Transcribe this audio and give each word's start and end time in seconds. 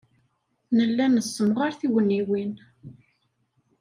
Nella 0.77 1.05
nessemɣar 1.07 1.71
tugniwin. 1.79 2.51